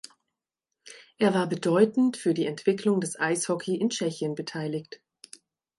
[1.19, 4.99] Er war bedeutend für die Entwicklung des Eishockey in Tschechien beteiligt.